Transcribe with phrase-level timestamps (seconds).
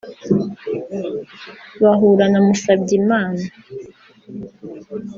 [1.81, 3.41] bahura na Musabyimana